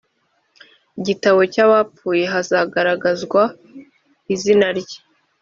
[1.05, 3.41] gitabo cy abapfuye hagaragazwa
[4.33, 4.97] izina rye